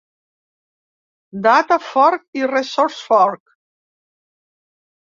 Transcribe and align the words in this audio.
Data 1.47 1.77
fork’ 1.91 2.27
i 2.43 2.45
‘resource 2.55 3.07
fork’ 3.13 3.47